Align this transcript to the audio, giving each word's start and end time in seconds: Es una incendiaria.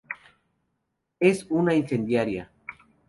Es 1.19 1.45
una 1.51 1.75
incendiaria. 1.75 2.49